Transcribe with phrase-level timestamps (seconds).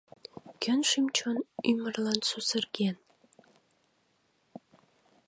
[0.63, 1.37] Кӧн шӱм-чон
[1.69, 2.95] ӱмырлан сусырген?!